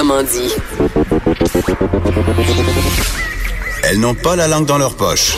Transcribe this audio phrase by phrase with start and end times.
[0.00, 0.54] Autrement dit.
[3.82, 5.36] Elles n'ont pas la langue dans leur poche.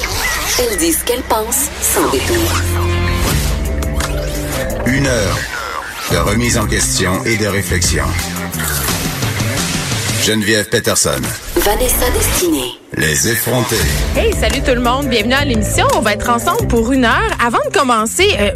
[0.57, 2.37] Elles disent ce qu'elles pensent sans détour.
[4.86, 5.36] Une heure
[6.12, 8.04] de remise en question et de réflexion.
[10.22, 11.20] Geneviève Peterson.
[11.56, 12.79] Vanessa Destinée.
[12.96, 13.74] Les effrontés.
[14.16, 15.88] Hey, salut tout le monde, bienvenue à l'émission.
[15.96, 17.36] On va être ensemble pour une heure.
[17.44, 18.52] Avant de commencer, euh,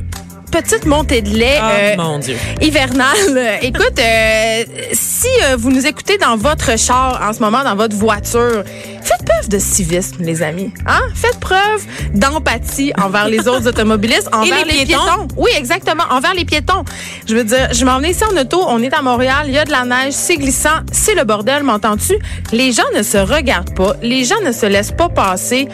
[0.50, 2.36] petite montée de lait Oh, euh, mon Dieu.
[2.60, 3.16] hivernale.
[3.62, 7.96] Écoute, euh, si euh, vous nous écoutez dans votre char en ce moment, dans votre
[7.96, 8.62] voiture,
[9.02, 10.72] faites preuve de civisme, les amis.
[10.86, 11.00] Hein?
[11.14, 15.28] Faites preuve d'empathie envers les autres automobilistes, envers les piétons?
[15.36, 16.84] Oui, exactement, envers les piétons.
[17.28, 19.58] Je veux dire, je m'en venais ici en auto, on est à Montréal, il y
[19.58, 22.14] a de la neige, c'est glissant, c'est le bordel, m'entends-tu?
[22.52, 25.68] Les gens ne se regardent pas, les gens ne se laissent pas passer.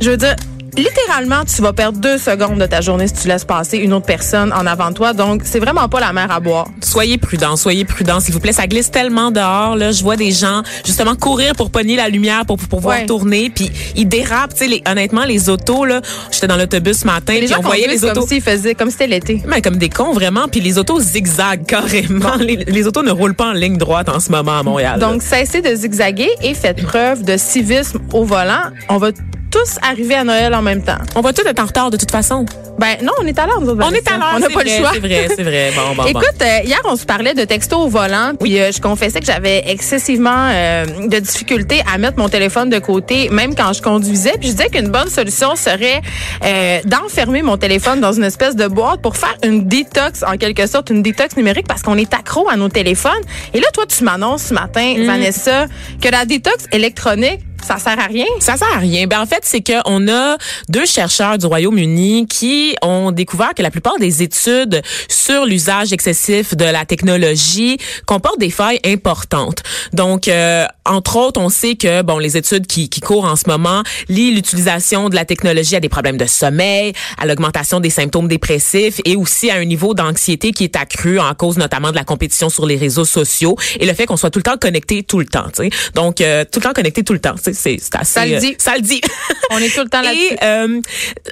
[0.00, 0.36] Je veux dire,
[0.76, 4.06] littéralement, tu vas perdre deux secondes de ta journée si tu laisses passer une autre
[4.06, 5.12] personne en avant de toi.
[5.12, 6.68] Donc, c'est vraiment pas la mer à boire.
[6.82, 8.52] Soyez prudents, soyez prudents, s'il vous plaît.
[8.52, 9.76] Ça glisse tellement dehors.
[9.76, 13.06] Là, je vois des gens justement courir pour pogner la lumière pour, pour pouvoir Ouais.
[13.06, 14.54] tourner, puis ils dérapent.
[14.54, 16.00] Tu sais, honnêtement, les autos là,
[16.30, 18.20] j'étais dans l'autobus ce matin, Les puis gens on voyait les autos.
[18.20, 19.42] comme s'ils faisaient, comme si c'était l'été.
[19.46, 22.34] Mais comme des cons vraiment, puis les autos zigzaguent carrément.
[22.40, 24.98] Les, les autos ne roulent pas en ligne droite en ce moment à Montréal.
[24.98, 25.06] là.
[25.06, 28.62] Donc, cessez de zigzaguer et faites preuve de civisme au volant.
[28.88, 29.10] On va
[29.50, 30.98] tous arriver à Noël en même temps.
[31.14, 32.46] on va tous être en retard de toute façon.
[32.78, 33.84] Ben non, on est à l'heure, nous autres.
[33.86, 34.90] On est à l'heure, On n'a pas vrai, le choix.
[34.94, 35.70] C'est vrai, c'est vrai.
[35.76, 36.04] Bon, bon.
[36.08, 39.26] Écoute, euh, hier, on se parlait de texto au volant, puis euh, je confessais que
[39.26, 44.32] j'avais excessivement euh, de difficultés à mettre mon téléphone de côté, même quand je conduisais.
[44.40, 46.00] Puis je disais qu'une bonne solution serait
[46.44, 50.66] euh, d'enfermer mon téléphone dans une espèce de boîte pour faire une détox, en quelque
[50.66, 53.12] sorte, une détox numérique, parce qu'on est accro à nos téléphones.
[53.52, 55.06] Et là, toi, tu m'annonces ce matin, Mm.
[55.06, 55.66] Vanessa,
[56.00, 58.26] que la détox électronique, ça sert à rien.
[58.40, 59.06] Ça sert à rien.
[59.06, 60.36] Ben en fait, c'est que on a
[60.68, 66.56] deux chercheurs du Royaume-Uni qui ont découvert que la plupart des études sur l'usage excessif
[66.56, 69.62] de la technologie comportent des failles importantes.
[69.92, 73.44] Donc, euh, entre autres, on sait que bon, les études qui, qui courent en ce
[73.46, 78.28] moment lient l'utilisation de la technologie à des problèmes de sommeil, à l'augmentation des symptômes
[78.28, 82.04] dépressifs et aussi à un niveau d'anxiété qui est accru en cause notamment de la
[82.04, 85.18] compétition sur les réseaux sociaux et le fait qu'on soit tout le temps connecté tout
[85.18, 85.46] le temps.
[85.54, 85.70] tu sais.
[85.94, 87.34] Donc, euh, tout le temps connecté tout le temps.
[87.34, 88.12] tu sais, C'est c'est assez.
[88.12, 88.52] Ça le dit.
[88.52, 89.00] euh, ça le dit.
[89.50, 90.34] On est tout le temps là-dessus.
[90.34, 90.80] Et euh,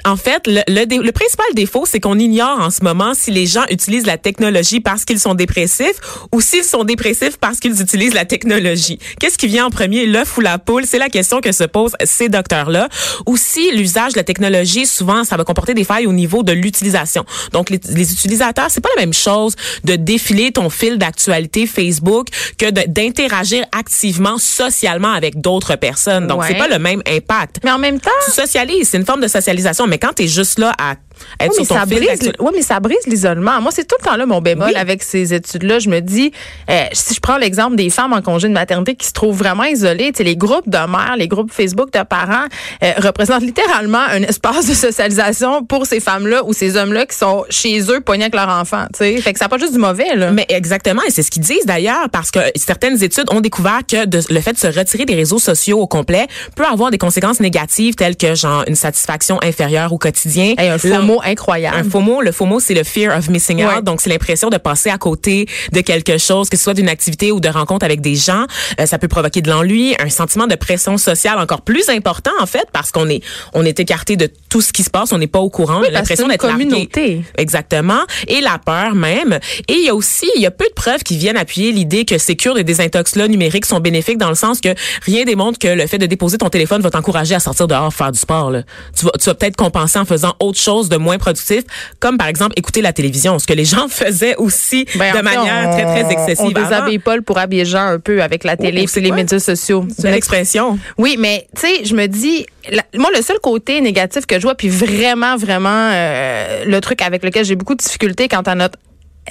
[0.05, 3.45] en fait, le, le, le principal défaut, c'est qu'on ignore en ce moment si les
[3.45, 5.99] gens utilisent la technologie parce qu'ils sont dépressifs
[6.31, 8.99] ou s'ils sont dépressifs parce qu'ils utilisent la technologie.
[9.19, 10.85] Qu'est-ce qui vient en premier, l'œuf ou la poule?
[10.85, 12.89] C'est la question que se posent ces docteurs-là.
[13.25, 16.51] Ou si l'usage de la technologie, souvent, ça va comporter des failles au niveau de
[16.51, 17.25] l'utilisation.
[17.53, 22.27] Donc, les, les utilisateurs, c'est pas la même chose de défiler ton fil d'actualité Facebook
[22.57, 26.08] que d'interagir activement, socialement avec d'autres personnes.
[26.27, 29.21] Donc, c'est pas le même impact Mais en même temps, tu socialises, c'est une forme
[29.21, 29.87] de socialisation.
[29.87, 30.95] Mais quand tu es juste là à
[31.39, 33.61] être Oui, mais sur ton ça fil brise, ouais, mais ça brise l'isolement.
[33.61, 34.75] Moi, c'est tout le temps là mon bémol Oui.
[34.75, 35.79] avec ces études-là.
[35.79, 36.31] Je me dis,
[36.69, 39.63] euh, si je prends l'exemple des femmes en congé de maternité qui se trouvent vraiment
[39.63, 42.45] isolées, tu sais, les groupes de mères, les groupes Facebook de parents
[42.83, 47.45] euh, représentent littéralement un espace de socialisation pour ces femmes-là ou ces hommes-là qui sont
[47.49, 48.85] chez eux poignés avec leurs enfants.
[48.93, 50.31] Tu sais, fait que ça n'a pas juste du mauvais là.
[50.31, 54.05] Mais exactement, et c'est ce qu'ils disent d'ailleurs, parce que certaines études ont découvert que
[54.05, 57.39] de- le fait de se retirer des réseaux sociaux au complet peut avoir des conséquences
[57.39, 60.53] négatives telles que genre une satisfaction inférieure au quotidien.
[60.57, 60.77] Hey, un
[61.09, 61.77] mot incroyable.
[61.77, 63.75] Un faux mot, le faux mot, c'est le fear of missing out.
[63.75, 63.81] Ouais.
[63.81, 67.31] Donc, c'est l'impression de passer à côté de quelque chose, que ce soit d'une activité
[67.31, 68.45] ou de rencontre avec des gens.
[68.79, 72.45] Euh, ça peut provoquer de l'ennui, un sentiment de pression sociale encore plus important, en
[72.45, 73.21] fait, parce qu'on est,
[73.53, 75.91] on est écarté de tout ce qui se passe, on n'est pas au courant, que
[75.91, 76.65] l'impression d'être largué.
[76.65, 77.21] communauté.
[77.37, 78.01] Exactement.
[78.27, 79.39] Et la peur même.
[79.67, 82.05] Et il y a aussi, il y a peu de preuves qui viennent appuyer l'idée
[82.05, 84.69] que ces cures de désintox-là numériques sont bénéfiques dans le sens que
[85.03, 88.11] rien démontre que le fait de déposer ton téléphone va t'encourager à sortir dehors faire
[88.11, 88.51] du sport.
[88.51, 88.63] Là.
[88.95, 91.63] Tu vas, tu vas peut-être compenser en faisant autre chose de moins productif,
[91.99, 95.67] comme par exemple écouter la télévision, ce que les gens faisaient aussi Ben, de manière
[95.69, 96.45] on- très, très excessive.
[96.45, 99.85] On déshabille Paul pour habiller Jean un peu avec la télé et les médias sociaux.
[99.97, 100.77] C'est une expression.
[100.97, 104.41] Oui, mais tu sais, je me dis, la- moi, le seul côté négatif que je
[104.43, 108.55] vois, puis vraiment, vraiment, euh, le truc avec lequel j'ai beaucoup de difficultés quant à
[108.55, 108.77] notre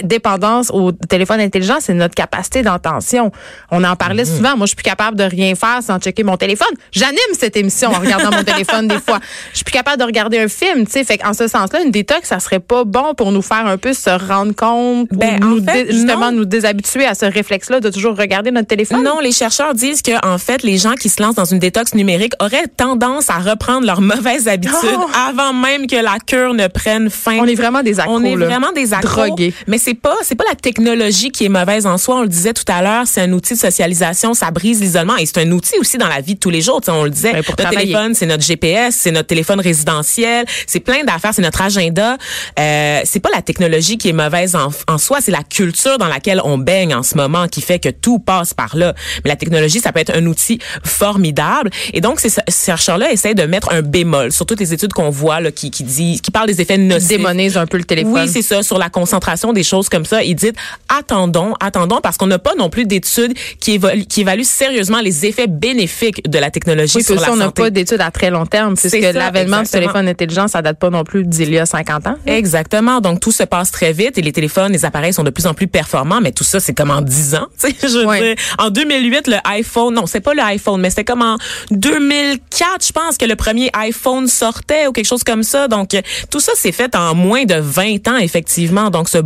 [0.03, 3.33] dépendance au téléphone intelligent, c'est notre capacité d'attention.
[3.71, 4.37] On en parlait Mhm.
[4.37, 4.57] souvent.
[4.57, 6.69] Moi, je suis plus capable de rien faire sans checker mon téléphone.
[6.93, 9.19] J'anime cette émission en regardant mon téléphone des fois.
[9.53, 11.05] Je suis plus capable de regarder un film, tu sais.
[11.05, 13.93] Fait qu'en ce sens-là, une détox, ça serait pas bon pour nous faire un peu
[13.93, 16.39] se rendre compte, Ben, ou en nous fait, dé- justement non.
[16.39, 19.03] nous déshabituer à ce réflexe-là de toujours regarder notre téléphone.
[19.03, 21.95] Non, les chercheurs disent que en fait, les gens qui se lancent dans une détox
[21.95, 25.07] numérique auraient tendance à reprendre leurs mauvaises habitudes Oh!
[25.29, 27.39] avant même que la cure ne prenne fin.
[27.39, 28.47] On est vraiment des accros, On est là.
[28.47, 29.27] vraiment des accros.
[29.27, 29.55] Drogués.
[29.67, 32.17] Mais Mais c'est pas c'est pas la technologie qui est mauvaise en soi.
[32.17, 35.25] On le disait tout à l'heure, c'est un outil de socialisation, ça brise l'isolement et
[35.25, 36.81] c'est un outil aussi dans la vie de tous les jours.
[36.89, 37.79] on le disait, Ben, notre travailler.
[37.83, 42.17] téléphone, c'est notre GPS, c'est notre téléphone résidentiel, c'est plein d'affaires, c'est notre agenda.
[42.59, 46.09] Euh, c'est pas la technologie qui est mauvaise en, en soi, c'est la culture dans
[46.09, 48.95] laquelle on baigne en ce moment qui fait que tout passe par là.
[49.25, 51.71] Mais la technologie, ça peut être un outil formidable.
[51.93, 55.41] Et donc, ces chercheurs-là essayent de mettre un bémol sur toutes les études qu'on voit
[55.41, 57.07] là, qui, qui dit, qui parlent des effets nocifs.
[57.09, 58.13] Démonise un peu le téléphone.
[58.15, 60.23] Oui, c'est ça, sur la concentration des choses comme ça.
[60.23, 60.53] Ils disent,
[60.89, 65.27] attendons, attendons, parce qu'on n'a pas non plus d'études qui, évaluent, qui évaluent sérieusement les
[65.27, 67.63] effets bénéfiques de la technologie Oui, sur la aussi, on n'a santé.
[67.63, 70.91] pas d'études à très long terme, puisque ça, l'avènement du téléphone intelligent, ça date pas
[70.91, 72.17] non plus d'il y a 50 ans.
[72.27, 73.01] Exactement.
[73.01, 75.55] Donc, tout se passe très vite et les téléphones, les appareils sont de plus en
[75.55, 77.47] plus performants, mais tout ça, c'est comme en 10 ans.
[77.83, 78.21] Je Ouais.
[78.35, 81.37] dire, en 2008, le iPhone, non, c'est pas le iPhone, mais c'était comme en
[81.71, 85.69] 2004, je pense, que le premier iPhone sortait ou quelque chose comme ça.
[85.69, 85.91] Donc,
[86.31, 88.91] tout ça s'est fait en moins de 20 ans, effectivement.
[88.91, 89.19] Donc, ce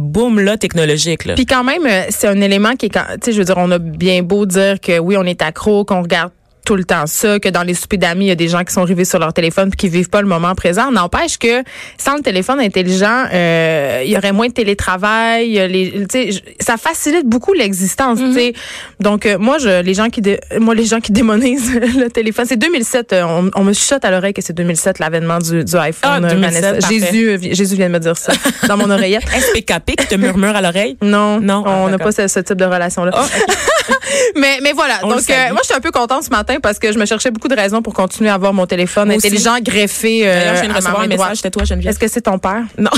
[0.56, 1.34] technologique, là.
[1.34, 3.70] Puis quand même, euh, c'est un élément qui est, tu sais, je veux dire, on
[3.70, 6.32] a bien beau dire que oui, on est accro, qu'on regarde
[6.64, 8.72] tout le temps ça, que dans les soupers d'amis, il y a des gens qui
[8.72, 10.90] sont rivés sur leur téléphone puis qui vivent pas le moment présent.
[10.90, 11.62] N'empêche que
[11.98, 15.52] sans le téléphone intelligent, euh, il y aurait moins de télétravail.
[15.68, 18.18] Les, tu sais, je- ça facilite beaucoup l'existence.
[18.18, 18.52] tu sais.
[19.00, 22.44] Donc euh, moi, je, les gens qui, dé- moi les gens qui démonisent le téléphone,
[22.48, 23.12] c'est 2007.
[23.12, 26.02] euh, On, on me chuchote à l'oreille que c'est 2007 l'avènement du, du iPhone.
[26.02, 26.72] Ah, euh, 2007, Vanessa.
[26.80, 26.98] parfait.
[27.00, 28.32] Jésus, euh, Jésus vient de me dire ça
[28.68, 29.22] dans mon oreillette.
[29.28, 30.96] SPKP qui te murmure à l'oreille?
[31.02, 32.14] Non, Non, ah, on n'a d'accord.
[32.14, 33.12] pas ce, ce type de relation-là.
[33.14, 33.24] Ah,
[34.36, 34.98] mais, mais voilà.
[35.02, 37.06] On Donc, euh, moi, je suis un peu contente ce matin parce que je me
[37.06, 39.26] cherchais beaucoup de raisons pour continuer à avoir mon téléphone aussi.
[39.26, 40.22] intelligent greffé.
[40.26, 41.36] euh, D'ailleurs, je viens de recevoir un message.
[41.36, 41.90] C'était toi, Geneviève.
[41.90, 42.62] Est-ce que c'est ton père?
[42.78, 42.90] Non.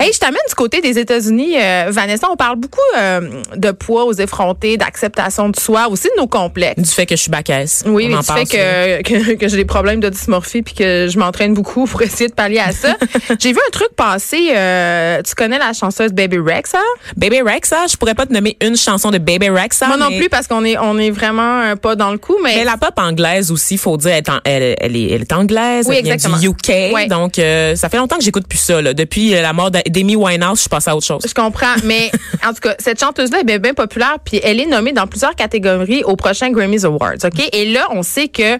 [0.00, 2.28] hey, je t'amène du côté des États-Unis, euh, Vanessa.
[2.30, 3.20] On parle beaucoup euh,
[3.56, 6.80] de poids aux effrontés, d'acceptation de soi, aussi de nos complexes.
[6.82, 7.82] Du fait que je suis bacaise.
[7.86, 11.18] Oui, On du fait que, que, que j'ai des problèmes de dysmorphie puis que je
[11.18, 12.96] m'entraîne beaucoup pour essayer de pallier à ça.
[13.40, 14.52] j'ai vu un truc passer.
[14.54, 16.78] euh, tu connais la chanteuse Baby Rexa?
[17.16, 19.86] Baby Rexa, je pourrais pas te nommer une chanson de Baby Rexa.
[19.88, 22.64] Moi non plus parce qu'on est on est vraiment pas dans le coup, mais Mais
[22.64, 25.86] la pop anglaise aussi, faut dire, elle est, en- elle, elle est, elle est anglaise,
[25.88, 26.38] Oui, elle vient exactement.
[26.38, 28.80] du UK, donc euh, ça fait longtemps que j'écoute plus ça.
[28.82, 28.94] Là.
[28.94, 31.22] Depuis euh, la mort d'A- d'Amy Winehouse, je suis passée à autre chose.
[31.26, 32.10] Je comprends, mais
[32.46, 35.34] en tout cas, cette chanteuse-là est bien, bien populaire, puis elle est nommée dans plusieurs
[35.34, 37.48] catégories aux prochains Grammys Awards, ok?
[37.52, 38.58] Et là, on sait que euh,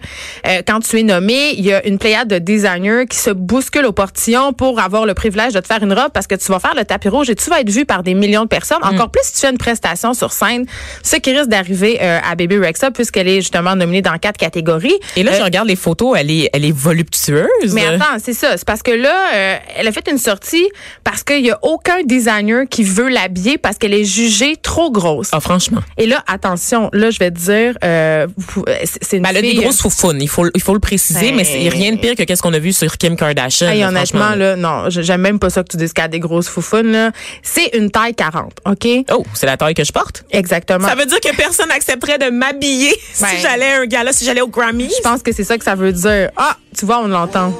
[0.67, 3.91] quand tu es nommé, il y a une pléiade de designers qui se bousculent au
[3.91, 6.75] portillon pour avoir le privilège de te faire une robe parce que tu vas faire
[6.75, 8.79] le tapis rouge et tu vas être vu par des millions de personnes.
[8.83, 8.95] Mm.
[8.95, 10.65] Encore plus si tu fais une prestation sur scène,
[11.03, 14.95] ce qui risque d'arriver euh, à Baby Rexa puisqu'elle est justement nominée dans quatre catégories.
[15.15, 17.73] Et là, Euh, je regarde les photos, elle est, elle est voluptueuse.
[17.73, 18.57] mais attends, c'est ça.
[18.57, 20.67] C'est parce que là, euh, elle a fait une sortie
[21.03, 25.29] parce qu'il y a aucun designer qui veut l'habiller parce qu'elle est jugée trop grosse.
[25.31, 25.81] Ah, franchement.
[25.97, 28.27] Et là, attention, là, je vais te dire, euh,
[28.67, 31.27] euh, c'est une Ben, elle a des grosses foufounes, il faut, il faut le préciser,
[31.29, 33.69] Ben- mais c'est rien de pire que qu'est-ce qu'on a vu sur Kim Kardashian.
[33.69, 36.19] Hey, là, honnêtement, là, non, j'aime même pas ça que tu dises qu'elle a des
[36.19, 37.11] grosses foufounes.
[37.43, 38.87] C'est une taille 40, OK?
[39.11, 40.23] Oh, c'est la taille que je porte?
[40.31, 40.87] Exactement.
[40.87, 44.25] Ça veut dire que personne n'accepterait de m'habiller Ben- si j'allais à un gala, si
[44.25, 44.89] j'allais au Grammy.
[44.95, 46.29] Je pense que c'est ça que ça veut dire.
[46.35, 47.53] Ah, tu vois, on l'entend.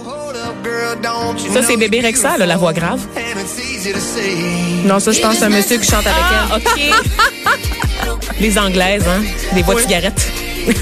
[1.53, 2.99] Ça, c'est Bébé Rexa, là, la voix grave.
[4.85, 6.81] Non, ça, je pense que c'est un monsieur qui chante avec Ah, OK.
[8.39, 9.21] Les Anglaises, hein?
[9.53, 10.27] Des voix de cigarettes.
[10.67, 10.75] elle.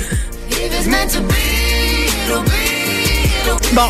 [3.73, 3.89] Bon.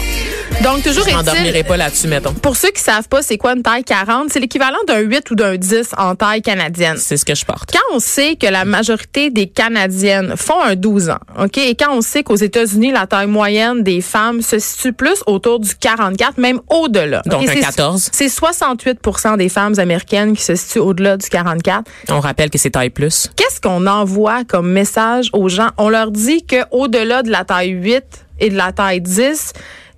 [0.64, 2.34] Donc, toujours Je m'endormirai pas là-dessus, mettons.
[2.34, 5.36] Pour ceux qui savent pas c'est quoi une taille 40, c'est l'équivalent d'un 8 ou
[5.36, 6.96] d'un 10 en taille canadienne.
[6.98, 7.72] C'est ce que je porte.
[7.72, 11.94] Quand on sait que la majorité des Canadiennes font un 12 ans, OK, et quand
[11.96, 16.38] on sait qu'aux États-Unis, la taille moyenne des femmes se situe plus autour du 44,
[16.40, 17.22] même au-delà.
[17.26, 18.10] Donc un c'est- 14.
[18.12, 21.84] C'est 68% des femmes américaines qui se situent au-delà du 44.
[22.10, 23.30] On rappelle que c'est taille plus.
[23.36, 25.70] Qu'est-ce qu'on envoie comme message aux gens?
[25.78, 28.04] On leur dit que au-delà de la taille 8
[28.40, 29.54] et de la taille 10,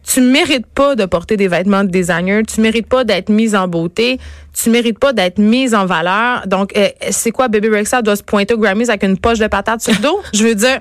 [0.08, 3.68] tu mérites pas de porter des vêtements de designer, tu mérites pas d'être mise en
[3.68, 4.20] beauté,
[4.54, 6.48] tu mérites pas d'être mise en valeur.
[6.48, 9.48] Donc, euh, c'est quoi, Baby Rexa doit se pointer au Grammys avec une poche de
[9.48, 10.20] patates sur le dos?
[10.34, 10.80] Je veux dire,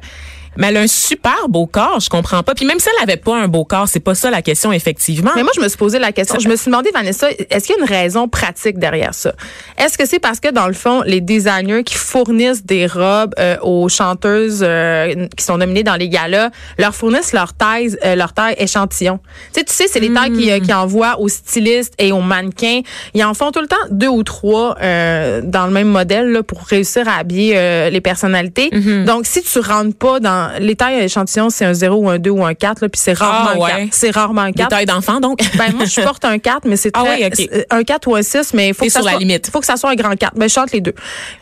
[0.59, 2.55] Mais elle a un super beau corps, je comprends pas.
[2.55, 5.33] Puis même si elle avait pas un beau corps, c'est pas ça la question, effectivement.
[5.37, 6.39] mais moi, je me suis posé la question.
[6.39, 9.35] Je me suis demandé, Vanessa, est-ce qu'il y a une raison pratique derrière ça?
[9.79, 13.57] Est-ce que c'est parce que, dans le fond, les designers qui fournissent des robes euh,
[13.63, 18.33] aux chanteuses euh, qui sont nominées dans les galas leur fournissent leur taille, euh, leur
[18.33, 19.19] taille échantillon?
[19.53, 22.21] Tu sais, tu sais, c'est les tailles qui, euh, qui envoient aux stylistes et aux
[22.21, 22.81] mannequins.
[23.15, 26.43] Ils en font tout le temps deux ou trois euh, dans le même modèle là,
[26.43, 28.71] pour réussir à habiller euh, les personnalités.
[29.05, 32.31] Donc, si tu rentres pas dans les tailles échantillons, c'est un 0 ou un 2
[32.31, 33.79] ou un 4, là, puis c'est rarement Ah, un 4.
[33.79, 33.88] ouais.
[33.93, 34.69] C'est rarement un Des 4.
[34.71, 35.38] tailles d'enfants, donc.
[35.57, 37.33] Ben, moi, je porte un 4, mais c'est Ah très, ouais, ok.
[37.37, 39.50] c'est un 4 ou un 6, mais il faut que ça la soit, limite.
[39.50, 40.35] faut que ça soit un grand 4.
[40.37, 40.95] Ben, je chante les deux.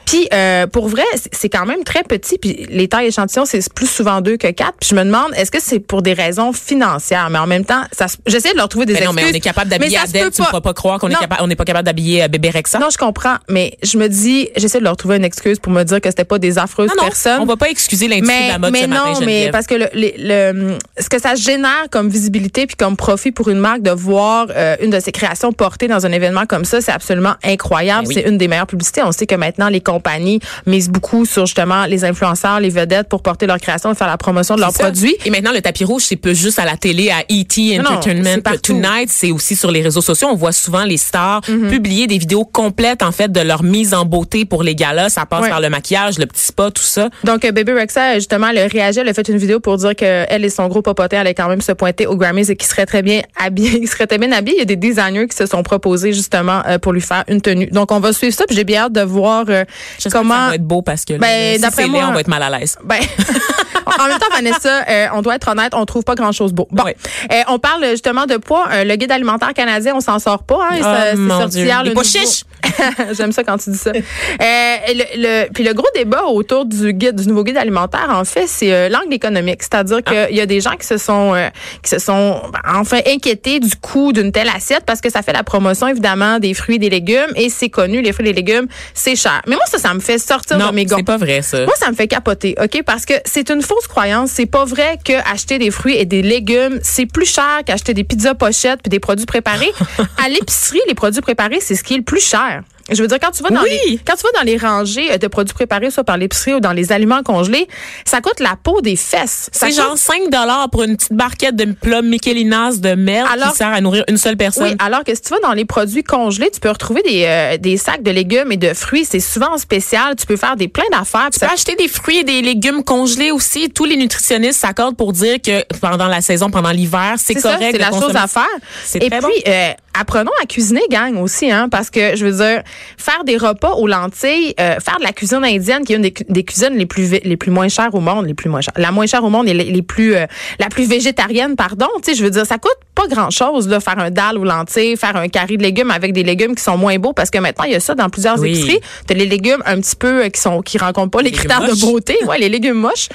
[0.07, 3.89] Puis, euh, pour vrai, c'est- quand même très petit, puis les tailles échantillons, c'est plus
[3.91, 4.75] souvent 2 que 4.
[4.81, 7.29] Puis je me demande, est-ce que c'est pour des raisons financières?
[7.31, 9.25] Mais en même temps, ça, j'essaie de leur trouver des Ben non, excuses.
[9.27, 10.31] mais on est capable d'habiller Adèle.
[10.31, 11.21] Tu ne pourras pas croire qu'on est Non.
[11.21, 12.79] capable, on n'est pas capable d'habiller euh, bébé Rexa.
[12.79, 15.83] Non, je comprends, mais je me dis, j'essaie de leur trouver une excuse pour me
[15.85, 17.41] dire que c'était pas des affreuses non, non, personnes.
[17.41, 19.89] on va pas excuser l'industrie de la mode mais ce non, mais parce que le,
[19.95, 23.91] le- le- ce que ça génère comme visibilité puis comme profit pour une marque de
[23.91, 28.03] voir euh, une de ses créations portée dans un événement comme ça, c'est absolument incroyable.
[28.03, 28.15] Ben oui.
[28.23, 29.03] C'est une des meilleures publicités.
[29.03, 33.23] On sait que maintenant les compagnies misent beaucoup sur justement les influenceurs, les vedettes pour
[33.23, 34.85] porter leur création et faire la promotion de leurs ça.
[34.85, 35.17] produits.
[35.25, 37.79] Et maintenant, le tapis rouge, c'est pas juste à la télé, à E.T.
[37.79, 38.61] Non, non, Entertainment partout.
[38.75, 40.29] Tonight, c'est aussi sur les réseaux sociaux.
[40.31, 41.69] On voit souvent les stars Mhm.
[41.71, 45.09] publier des vidéos complètes, en fait, de leur mise en beauté pour les galas.
[45.11, 47.09] Ça passe par le maquillage, le petit spa, tout ça.
[47.25, 49.95] Donc, euh, Baby Rexa, justement, elle a réagi, elle a fait une vidéo pour dire
[49.97, 52.87] qu'elle et son gros popotin allaient quand même se pointer aux Grammys et qu'ils seraient
[52.87, 53.79] très bien habillés.
[53.83, 54.57] Ils seraient très bien habillés.
[54.57, 57.41] Il y a des designers qui se sont proposés, justement, euh, pour lui faire une
[57.41, 57.67] tenue.
[57.69, 59.65] Donc, on va suivre ça, puis j'ai bien hâte de voir euh,
[60.03, 60.35] que comment...
[60.35, 62.43] ça va être beau parce que Ben, si d'après laid, moi- on va être mal
[62.43, 62.77] à l'aise.
[62.85, 62.99] Ben,
[63.99, 66.69] en même temps, Vanessa, euh, on doit être honnête, on trouve pas grand-chose beau.
[66.71, 66.85] Bon.
[66.87, 68.67] Euh, on parle justement de poids.
[68.73, 70.69] Euh, le guide alimentaire canadien, on s'en sort pas.
[70.71, 70.87] Hein, Oh,
[71.17, 71.65] c'est sorti Dieu.
[71.67, 72.45] hier, Les le pois chiches.
[73.17, 73.93] J'aime ça quand tu dis ça.
[73.93, 75.05] Le,
[75.45, 78.64] le- puis le gros débat autour du guide, du nouveau guide alimentaire, en fait, c'est
[78.73, 79.63] euh, l'angle économique.
[79.63, 80.27] C'est-à-dire Ah.
[80.27, 81.49] qu'il y a des gens qui se sont, euh,
[81.83, 85.33] qui se sont, ben, enfin, inquiétés du coût d'une telle assiette parce que ça fait
[85.33, 87.31] la promotion, évidemment, des fruits et des légumes.
[87.37, 89.43] Et c'est connu, les fruits et les légumes, c'est cher.
[89.47, 90.97] Mais moi, ça, ça me fait sortir Non, de mes gonds.
[90.99, 91.65] c'est pas vrai, ça.
[91.65, 92.83] Moi, ça me fait capoter, OK?
[92.85, 94.31] Parce que c'est une fausse croyance.
[94.33, 98.05] C'est pas vrai que acheter des fruits et des légumes, c'est plus cher qu'acheter des
[98.05, 99.73] pizzas pochettes puis des produits préparés.
[100.25, 102.63] à l'épicerie, les produits préparés, c'est ce qui est le plus cher.
[102.91, 103.71] Je veux dire, quand tu vas dans Oui.
[103.89, 106.61] les, quand tu vas dans les rangées euh, de produits préparés, soit par l'épicerie ou
[106.61, 107.67] dans les aliments congelés,
[108.05, 109.49] ça coûte la peau des fesses.
[109.53, 113.53] C'est genre coûte- 5 dollars pour une petite barquette de plat Michelinas de merde Alors-
[113.53, 114.65] qui sert à nourrir une seule personne.
[114.65, 117.57] Oui, alors que si tu vas dans les produits congelés, tu peux retrouver des, euh,
[117.57, 119.07] des sacs de légumes et de fruits.
[119.07, 120.15] C'est souvent en spécial.
[120.17, 121.29] Tu peux faire des plein d'affaires.
[121.33, 123.71] Tu peux acheter des fruits et des légumes congelés aussi.
[123.71, 127.71] Tous les nutritionnistes s'accordent pour dire que pendant la saison, pendant l'hiver, c'est correct.
[127.73, 128.45] c'est la chose à faire.
[128.85, 132.33] C'est Et très puis, euh, apprenons à cuisiner, gang, aussi, hein, parce que, je veux
[132.45, 132.63] dire,
[132.99, 136.13] faire des repas aux lentilles, euh, faire de la cuisine indienne, qui est une des,
[136.13, 138.75] cu- des cuisines les plus, les plus moins chères au monde, les plus moins chères,
[138.77, 140.27] la moins chère au monde et les, les plus, euh,
[140.59, 143.99] la plus végétarienne, pardon, tu sais, je veux dire, ça coûte pas grand-chose, là, faire
[143.99, 146.97] un dalle aux lentilles, faire un carré de légumes avec des légumes qui sont moins
[146.99, 148.51] beaux, parce que maintenant, il y a ça dans plusieurs Oui.
[148.51, 148.81] épiceries.
[149.07, 151.79] T'as les légumes un petit peu euh, qui sont, qui rencontrent pas les, critères de
[151.81, 153.09] beauté, ouais, les légumes moches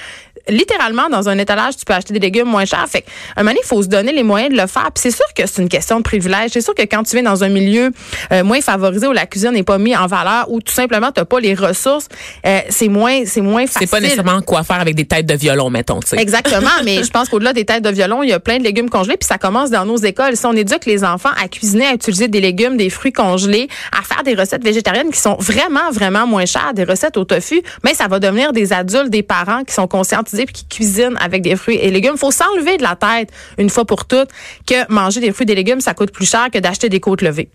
[0.47, 2.87] littéralement dans un étalage, tu peux acheter des légumes moins chers.
[2.87, 3.05] Fait
[3.35, 4.89] un moment donné, il faut se donner les moyens de le faire.
[4.93, 6.51] Puis c'est sûr que c'est une question de privilège.
[6.51, 7.91] C'est sûr que quand tu viens dans un milieu
[8.31, 11.19] euh, moins favorisé où la cuisine n'est pas mise en valeur, où tout simplement tu
[11.19, 12.07] n'as pas les ressources,
[12.45, 13.87] euh, c'est moins c'est moins facile.
[13.87, 16.17] C'est pas nécessairement quoi faire avec des têtes de violon, mettons, tu sais.
[16.17, 18.89] Exactement, mais je pense qu'au-delà des têtes de violon, il y a plein de légumes
[18.89, 20.35] congelés, puis ça commence dans nos écoles.
[20.35, 23.67] Si on éduque les enfants à cuisiner, à utiliser des légumes, des fruits congelés,
[23.97, 27.61] à faire des recettes végétariennes qui sont vraiment, vraiment moins chères, des recettes au tofu,
[27.83, 29.87] mais ça va devenir des adultes, des parents qui sont
[30.37, 32.17] puis qui cuisinent avec des fruits et légumes.
[32.17, 34.29] faut s'enlever de la tête, une fois pour toutes,
[34.67, 37.21] que manger des fruits et des légumes, ça coûte plus cher que d'acheter des côtes
[37.21, 37.49] levées.